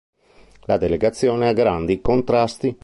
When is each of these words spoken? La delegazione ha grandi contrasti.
La 0.61 0.77
delegazione 0.77 1.47
ha 1.47 1.53
grandi 1.53 2.01
contrasti. 2.01 2.75